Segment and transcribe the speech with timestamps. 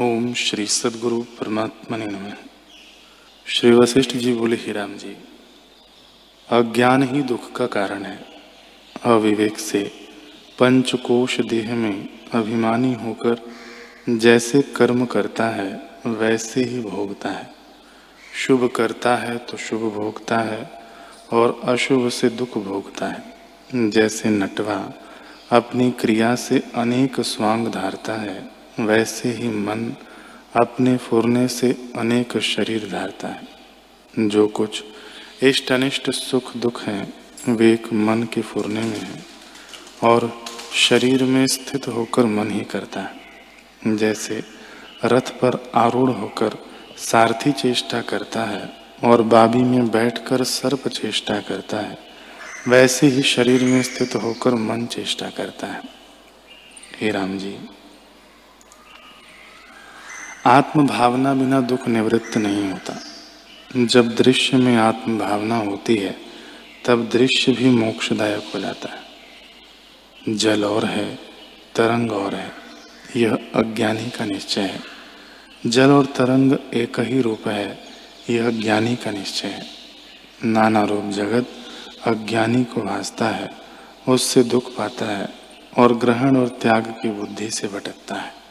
[0.00, 2.32] ओम श्री सदगुरु परमात्मा ने नमः।
[3.46, 5.16] श्री वशिष्ठ जी बोले, ही राम जी,
[6.48, 8.24] अज्ञान ही दुख का कारण है।
[9.04, 9.92] अविवेक से
[10.58, 13.40] पंचकोश देह में अभिमानी होकर
[14.08, 17.54] जैसे कर्म करता है, वैसे ही भोगता है।
[18.46, 20.70] शुभ करता है तो शुभ भोगता है
[21.32, 24.92] और अशुभ से दुख भोगता है। जैसे नटवा
[25.52, 29.92] अपनी क्रिया से अनेक स्वांग धारता है वैसे ही मन
[30.56, 34.82] अपने फुरने से अनेक शरीर धारता है। जो कुछ
[35.42, 37.12] इष्ट अनिष्ट सुख दुख है,
[37.48, 39.24] वे एक मन के फुरने में है
[40.02, 40.30] और
[40.74, 44.42] शरीर में स्थित होकर मन ही करता है। जैसे
[45.04, 46.56] रथ पर आरूढ़ होकर
[46.98, 48.70] सारथी चेष्टा करता है
[49.04, 51.98] और बाबी में बैठकर सर्प चेष्टा करता है,
[52.68, 55.82] वैसे ही शरीर में स्थित होकर मन चेष्टा करता है।
[57.00, 57.56] हे राम जी
[60.46, 63.00] आत्म भावना बिना दुख निवृत्त नहीं होता।
[63.84, 66.16] जब दृश्य में आत्म भावना होती है,
[66.86, 69.06] तब दृश्य भी मोक्षदायक हो जाता है।
[70.36, 71.14] जल और है,
[71.76, 72.52] तरंग और है,
[73.16, 74.80] यह अज्ञानी का निश्चय है।
[75.66, 77.78] जल और तरंग एक ही रूप है,
[78.30, 79.66] यह ज्ञानी का निश्चय है।
[80.44, 81.46] नाना रूप जगत
[82.08, 83.50] अज्ञानी को भासता है,
[84.08, 85.28] उससे दुख पाता है
[85.78, 88.45] और ग्रहण और त्याग की बुद्धि से भटकता है।